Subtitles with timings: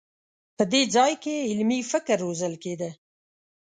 [0.57, 2.89] په دې ځای کې علمي فکر روزل کېده.